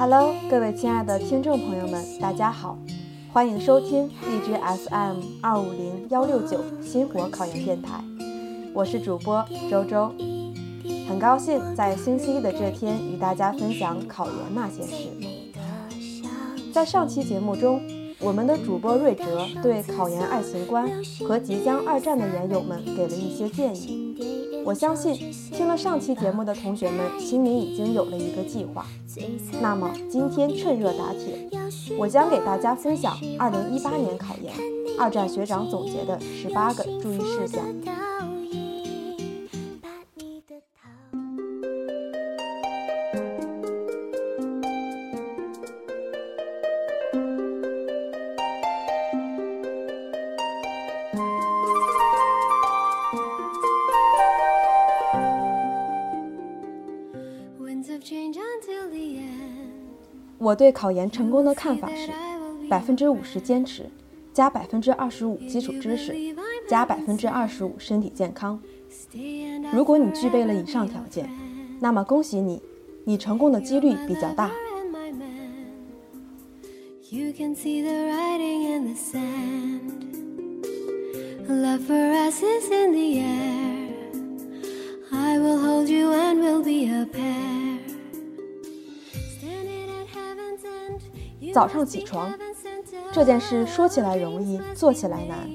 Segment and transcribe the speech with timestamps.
[0.00, 2.78] Hello，各位亲爱的听众朋友们，大家好，
[3.34, 8.02] 欢迎收听荔枝 FM 二五零幺六九新火考研电台，
[8.72, 10.10] 我是主播周周，
[11.06, 15.10] 很高兴在星期一的这天与大家分享考研那些事。
[16.72, 17.82] 在上期节目中，
[18.20, 20.90] 我们的主播瑞哲对考研爱情观
[21.28, 24.39] 和即将二战的研友们给了一些建议。
[24.64, 25.14] 我相信
[25.52, 28.86] 听了上期节目的同学们心里已经有了一个计划。
[29.60, 31.48] 那么今天趁热打铁，
[31.98, 34.52] 我将给大家分享2018年考研
[34.98, 37.64] 二战学长总结的十八个注意事项。
[60.50, 62.10] 我对考研成功的看法是：
[62.68, 63.88] 百分之五十坚持，
[64.32, 66.12] 加百分之二十五基础知识，
[66.68, 68.60] 加百分之二十五身体健康。
[69.72, 71.30] 如果你具备了以上条件，
[71.78, 72.60] 那么恭喜你，
[73.04, 74.50] 你成功的几率比较大。
[91.52, 92.32] 早上起床
[93.12, 95.48] 这件事说起来容易，做起来难，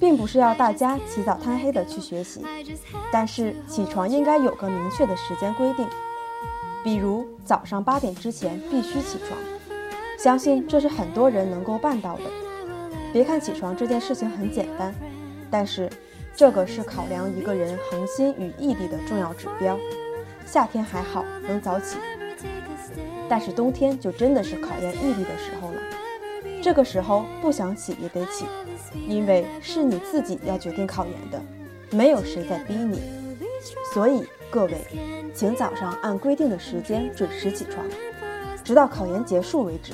[0.00, 2.42] 并不是要大家起早贪黑的去学习，
[3.12, 5.86] 但是起床应该有个明确的时间规定，
[6.82, 9.38] 比如早上八点之前必须起床，
[10.18, 12.22] 相信这是很多人能够办到的。
[13.12, 14.94] 别看起床这件事情很简单，
[15.50, 15.90] 但是
[16.34, 19.78] 这个是考量一个人恒心与毅力的重要指标。
[20.46, 21.98] 夏天还好能早起。
[23.28, 25.80] 但是冬天就真的是考验毅力的时候了。
[26.62, 28.46] 这个时候不想起也得起，
[29.06, 31.40] 因为是你自己要决定考研的，
[31.90, 33.00] 没有谁在逼你。
[33.92, 34.86] 所以各位，
[35.34, 37.84] 请早上按规定的时间准时起床，
[38.64, 39.92] 直到考研结束为止。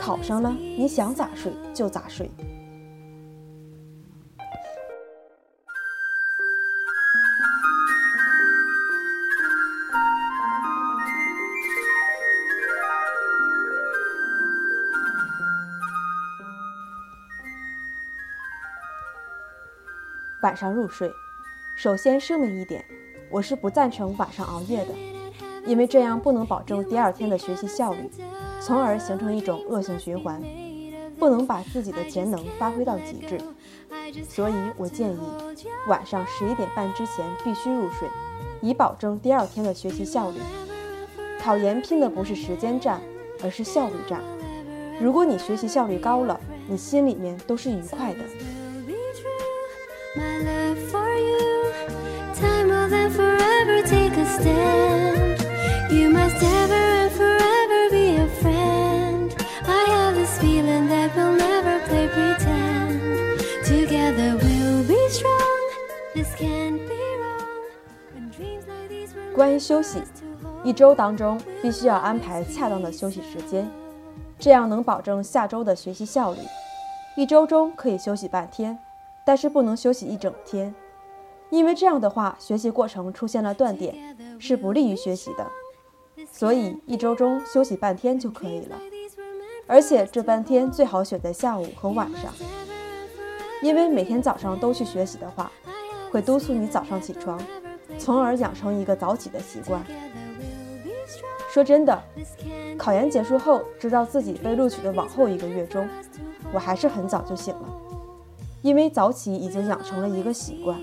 [0.00, 2.30] 考上了，你想咋睡就咋睡。
[20.42, 21.10] 晚上入睡，
[21.74, 22.84] 首先声明一点，
[23.30, 24.94] 我是不赞成晚上熬夜的，
[25.64, 28.10] 因为这样不能保证第二天的学习效率，
[28.60, 30.42] 从而形成一种恶性循环，
[31.18, 33.40] 不能把自己的潜能发挥到极致。
[34.28, 35.18] 所以我建议
[35.88, 38.06] 晚上十一点半之前必须入睡，
[38.60, 40.38] 以保证第二天的学习效率。
[41.40, 43.00] 考研拼的不是时间战，
[43.42, 44.20] 而是效率战。
[45.00, 48.20] 如果你学习效率高了，你心里面都是愉快的。
[69.34, 70.02] 关于休息，
[70.64, 73.70] 一周当中必须要安排恰当的休息时间，
[74.38, 76.38] 这样能保证下周的学习效率。
[77.16, 78.78] 一周中可以休息半天。
[79.26, 80.72] 但是不能休息一整天，
[81.50, 85.46] 因为这样的话，学习过程出现了断点，是不利于学习的。
[86.30, 88.76] 所以一周中休息半天就可以了，
[89.66, 92.32] 而且这半天最好选在下午和晚上，
[93.62, 95.50] 因为每天早上都去学习的话，
[96.10, 97.40] 会督促你早上起床，
[97.98, 99.84] 从而养成一个早起的习惯。
[101.48, 102.02] 说真的，
[102.76, 105.88] 考研结束后，知道自己被录取的往后一个月中，
[106.52, 107.68] 我还是很早就醒了。
[108.62, 110.78] 因为早起已经养成了一个习惯，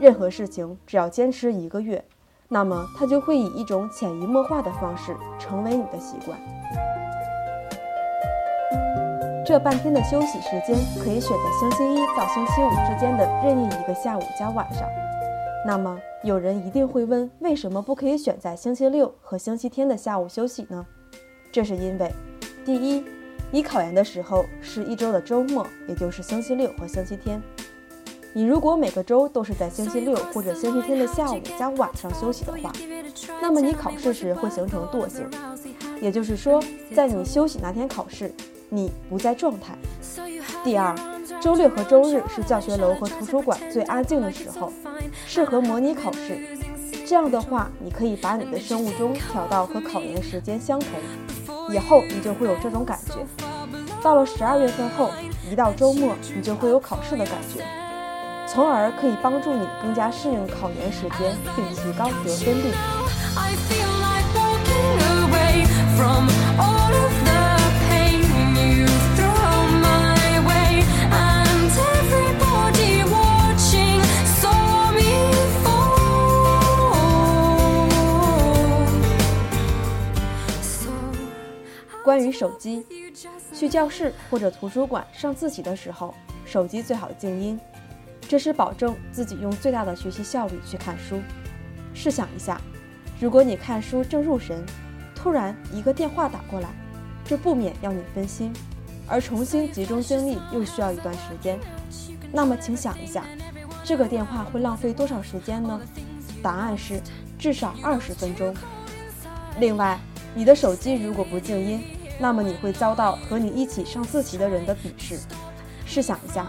[0.00, 2.04] 任何事情只要坚持一个月，
[2.48, 6.38] 那么它就会以一种潜移默化的方式成为你的习惯。
[9.44, 14.86] 这半天的休息时间可以选择星期一到星期五之间的任意一个下午加晚上。
[15.66, 20.86] 那么有人一定会问，为什么不可以选在星期六和星期天的下午休息呢？
[21.50, 22.12] 这是因为，
[22.64, 23.04] 第一。
[23.50, 27.42] 你考研的时候是一周的周末，也就是星期六和星期天。
[28.34, 32.72] 你如果每个周都是在星期六或者星期天的下午加晚上休息的话，
[33.40, 35.28] 那么你考试时会形成惰性，
[36.00, 36.62] 也就是说，
[36.94, 38.32] 在你休息那天考试，
[38.68, 39.74] 你不在状态。
[40.62, 40.94] 第二，
[41.40, 44.72] 周六和周日是教学楼和图书馆最安静的时候，
[45.26, 46.38] 适合模拟考试。
[47.06, 50.88] 这样的话，你可以把你的生物钟调到和考研时间相同。
[51.70, 53.26] 以后你就会有这种感觉。
[54.02, 55.10] 到了十二月份后，
[55.50, 57.64] 一到周末，你就会有考试的感觉，
[58.50, 62.72] 从而可以帮助你更加适应考研时间，并提高得分率。
[82.02, 82.86] 关于手机，
[83.54, 86.14] 去教室或者图书馆上自习的时候，
[86.46, 87.60] 手机最好静音，
[88.28, 91.18] 这是保证自己用最大的学习效率去看书。
[91.94, 92.60] 试想一下，
[93.18, 94.62] 如果你看书正入神，
[95.14, 96.68] 突然一个电话打过来，
[97.24, 98.52] 这不免要你分心，
[99.06, 101.58] 而重新集中精力又需要一段时间。
[102.30, 103.24] 那么，请想一下，
[103.82, 105.80] 这个电话会浪费多少时间呢？
[106.42, 107.00] 答案是
[107.38, 108.54] 至少二十分钟。
[109.58, 109.98] 另外，
[110.34, 111.82] 你的手机如果不静音，
[112.20, 115.18] 那么你会遭到和你一起上自习的人的鄙视。
[115.86, 116.46] 试想一下，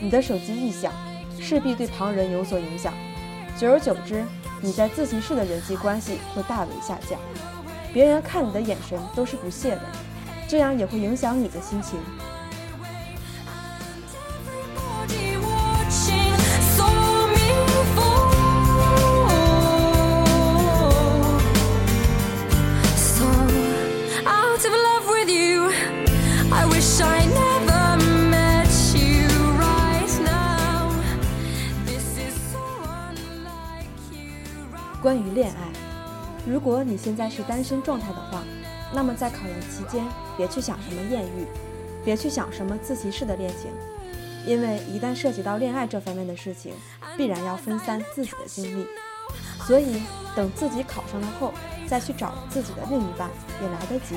[0.00, 0.90] 你的手机一响，
[1.40, 2.92] 势必对旁人有所影响，
[3.58, 4.24] 久而久之，
[4.60, 7.18] 你在自习室的人际关系会大为下降，
[7.92, 9.82] 别人看你的眼神都是不屑的，
[10.48, 11.98] 这样也会影响你的心情。
[35.08, 35.72] 关于恋爱，
[36.46, 38.44] 如果你现在是单身状态的话，
[38.92, 40.04] 那么在考研期间，
[40.36, 41.46] 别去想什么艳遇，
[42.04, 43.70] 别去想什么自习室的恋情，
[44.44, 46.74] 因为一旦涉及到恋爱这方面的事情，
[47.16, 48.86] 必然要分散自己的精力。
[49.60, 50.02] 所以，
[50.36, 51.54] 等自己考上了后，
[51.86, 53.30] 再去找自己的另一半
[53.62, 54.14] 也来得及。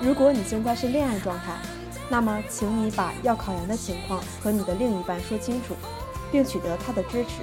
[0.00, 1.58] 如果你现在是恋爱状态，
[2.08, 5.76] 那么请你把要考研的情况和你的另一半说清楚，
[6.32, 7.42] 并取得他的支持。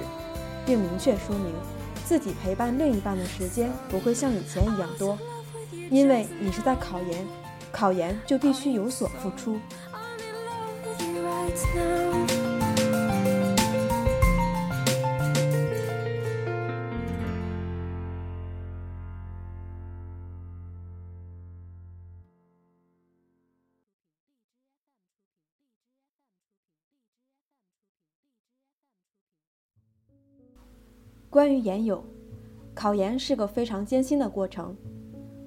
[0.64, 1.52] 并明确说明，
[2.04, 5.18] 自己陪伴另一半的时间不会像以前一样多，
[5.90, 7.26] 因为你是在考研，
[7.70, 9.58] 考研就必须有所付出。
[31.32, 32.04] 关于研友，
[32.74, 34.76] 考研是个非常艰辛的过程，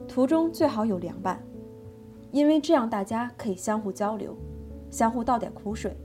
[0.08, 1.40] 途中最好有良伴，
[2.32, 4.36] 因为这样大家可以相互交流，
[4.90, 5.96] 相互倒点苦水，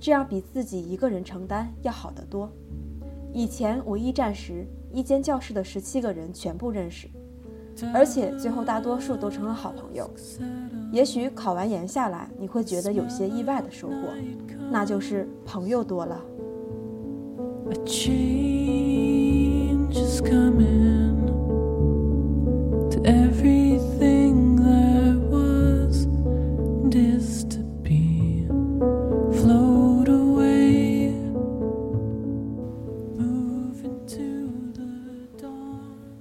[0.00, 2.50] 这样比自己一个人承担要好得多。
[3.32, 7.06] 以前我一战时，一间教室的十七个人全部认识，
[7.94, 10.10] 而且最后大多数都成了好朋友。
[10.90, 13.94] 也许考完研下来，你会觉得有些意外的收获，
[14.72, 16.20] 那就是朋友多了。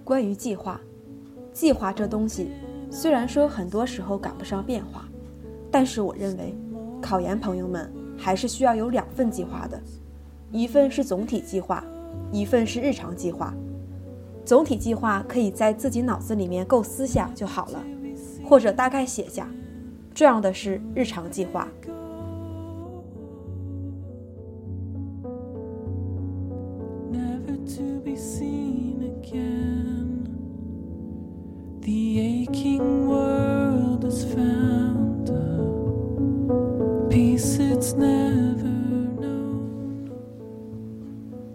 [0.03, 0.79] 关于计划，
[1.51, 2.49] 计划这东西，
[2.91, 5.07] 虽然说很多时候赶不上变化，
[5.71, 6.53] 但是我认为，
[7.01, 9.81] 考研朋友们还是需要有两份计划的，
[10.51, 11.83] 一份是总体计划。
[12.31, 13.53] 一份是日常计划，
[14.45, 17.83] 总体计划可以在自己脑子里面构思下就好了，
[18.45, 19.47] 或者大概写下。
[20.13, 21.67] 重要的是日常计划。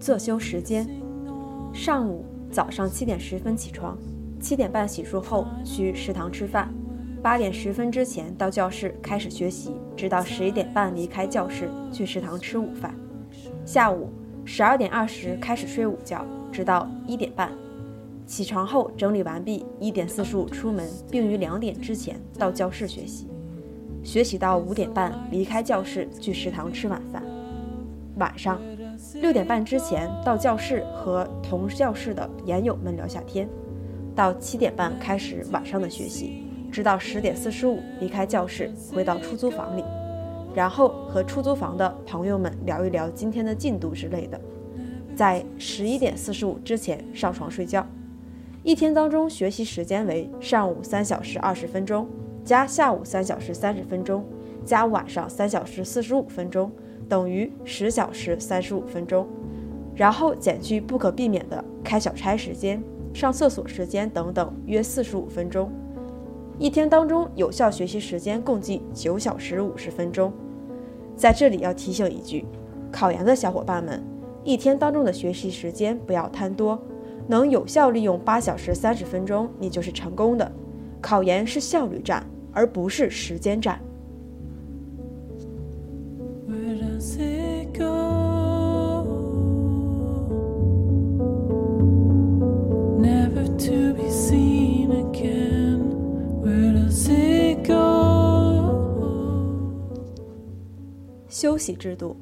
[0.00, 0.88] 侧休时间：
[1.74, 3.96] 上午早上七点十分起床，
[4.40, 6.72] 七点半洗漱后去食堂吃饭，
[7.22, 12.94] 八点十分之前到教室开始学习，直到十一点半离开教室去食堂吃午饭。
[13.66, 14.10] 下午
[14.44, 17.52] 十二点二十开始睡午觉，直到一点半。
[18.26, 23.26] 起床后整理完毕，一点四十五出门，并于两点之前到教室学习，
[24.02, 27.22] 学习到五点半离开教室去食堂吃晚饭。
[28.16, 28.58] 晚上。
[29.20, 33.48] 六点半之前到教室和同教室的研友们聊下天，
[34.14, 39.84] 到七点半开始晚上的学习，直到十点四十五离开教室回到出租房里，
[40.54, 44.40] 然后和出租房的朋友们聊一聊今天的进度之类的，
[45.14, 47.86] 在十一点四十五之前上床睡觉，
[48.64, 52.08] 一天当中学习时间为上午三小时二十分钟，
[52.44, 54.24] 加下午三小时三十分钟，
[54.64, 56.70] 加晚上三小时四十五分钟，
[57.08, 59.26] 等于十小时三十五分钟。
[59.94, 62.80] 然后减去不可避免的开小差时间、
[63.12, 65.72] 上厕所时间等等，约四十五分钟。
[66.56, 70.32] 一天当中有效学习时间共计九小时五十分钟。
[71.16, 72.44] 在这里要提醒一句，
[72.92, 74.00] 考研的小伙伴们，
[74.44, 76.80] 一天当中的学习时间不要贪多。
[77.26, 80.50] 能有效利用八小时三十分钟，你就是成功的。
[81.00, 83.80] 考研是效率战，而不是时间战。
[101.74, 102.16] 制度。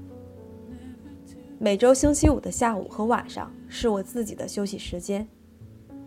[1.59, 5.27] 每周星期五的下午和晚上是我自己的休息时间，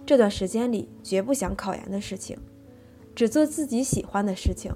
[0.05, 2.38] 这段时间里绝不想考研的事情，
[3.15, 4.72] 只做自己喜欢的事情，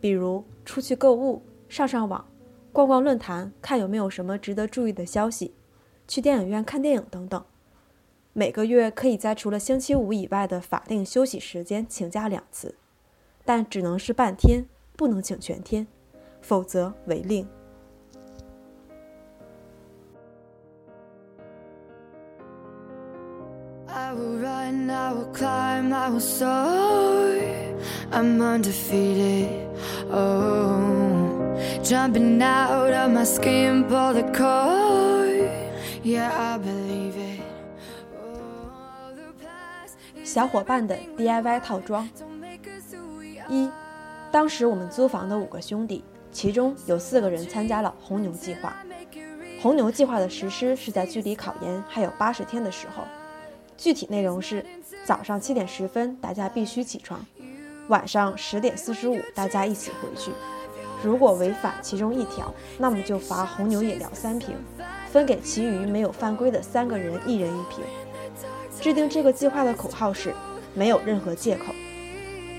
[0.00, 2.26] 比如出去购物、上上网、
[2.72, 5.54] 逛逛论坛，看有没有什么值得注意的消息，
[6.08, 7.44] 去电影院看电影等等。
[8.32, 12.74] 每个月可以在除了星期五以外的法定休息时间请假两次，
[13.44, 15.86] 但只能是半天，不能请全天，
[16.42, 17.46] 否则违令。
[23.96, 27.40] I will run, I will climb, I will soar.
[28.12, 29.48] I'm undefeated.
[30.12, 35.48] Oh, jumping out of my skin, pull the cord.
[36.04, 37.40] Yeah, I believe it.
[40.24, 42.06] 小伙伴的 DIY 套装。
[43.48, 43.70] 一，
[44.30, 48.76] 当时我们租房的五个兄弟，其中有四个人参加了红牛计划。
[49.62, 53.02] 红牛计划的实施是在距离考研还有八十天的时候。
[53.76, 54.64] 具体内容是：
[55.04, 57.20] 早上七点十分，大家必须起床；
[57.88, 60.30] 晚上十点四十五，大家一起回去。
[61.04, 64.56] 如果违反其中一条，那么就罚红牛饮料三瓶，
[65.12, 67.84] 分给其余没有犯规的三个人一人一瓶。
[68.80, 70.34] 制定这个计划的口号是：
[70.74, 71.66] 没有任何借口。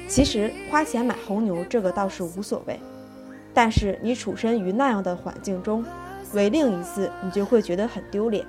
[0.07, 2.79] 其实花钱买红牛这个倒是无所谓，
[3.55, 5.83] 但是你处身于那样的环境中，
[6.33, 8.45] 违令一次，你就会觉得很丢脸。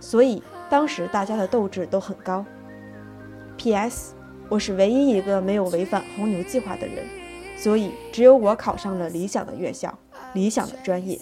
[0.00, 0.40] 所以。
[0.68, 2.44] 当时大家的斗志都很高。
[3.56, 4.14] P.S.
[4.48, 7.04] 我是唯一一个没有违反红牛计划的人，
[7.56, 9.96] 所以只有我考上了理想的院校、
[10.34, 11.18] 理想的专业。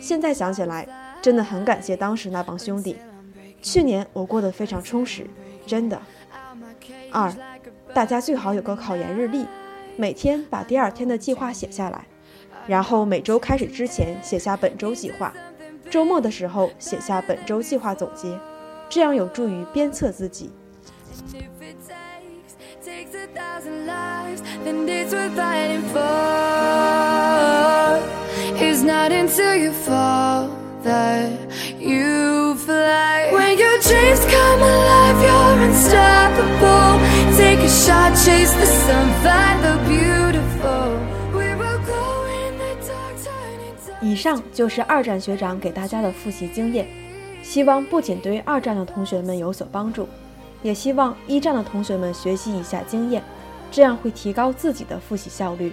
[0.00, 0.86] 现在想起来，
[1.20, 2.96] 真的很感谢当时那帮兄弟。
[3.60, 5.26] 去年我过得非常充实，
[5.66, 6.00] 真的。
[7.10, 7.32] 二，
[7.94, 9.46] 大家最好有个考研日历，
[9.96, 12.06] 每天把第二天的计划写下来，
[12.66, 15.32] 然后每周开始之前写下本周计划，
[15.90, 18.38] 周末的时候写下本周计划总结。
[18.92, 20.50] 这样有助于鞭策自己。
[44.02, 47.01] 以上就是二战学长给大家的复习经验。
[47.52, 50.08] 希望不仅对二战的同学们有所帮助，
[50.62, 53.22] 也希望一战的同学们学习一下经验，
[53.70, 55.70] 这样会提高自己的复习效率。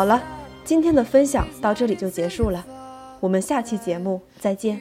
[0.00, 0.18] 好了
[0.64, 2.64] 今天的分享到这里就结束了
[3.20, 4.80] 我们下期节目再见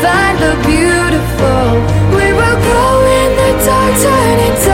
[0.00, 1.68] find the beautiful
[2.16, 2.84] we will go
[3.18, 4.69] in the dark turning